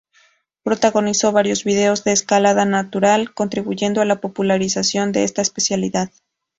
Protagonizó 0.63 1.31
varios 1.31 1.63
vídeos 1.63 2.03
de 2.03 2.11
escalada 2.13 2.65
natural 2.65 3.35
contribuyendo 3.35 4.01
a 4.01 4.05
la 4.05 4.19
popularización 4.19 5.11
de 5.11 5.23
esta 5.25 5.43
especialidad. 5.43 6.09